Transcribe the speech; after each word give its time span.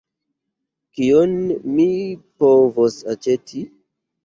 Kion 0.99 1.35
mi 1.75 1.87
povos 2.41 3.01
aĉeti? 3.17 3.65